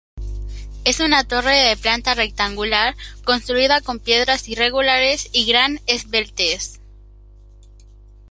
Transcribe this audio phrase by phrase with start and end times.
[0.83, 6.81] Es una torre de planta rectangular, construida con piedras irregulares y gran esbeltez.